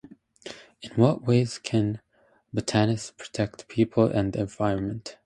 In 0.81 0.89
what 0.95 1.27
way 1.27 1.45
can 1.61 2.01
botanists 2.51 3.11
protect 3.11 3.67
people 3.67 4.05
and 4.05 4.33
the 4.33 4.39
environment? 4.39 5.15